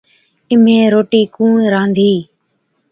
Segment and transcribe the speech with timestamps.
[0.51, 2.13] اِمھين روٽِي ڪُوڻ رانڌِي؟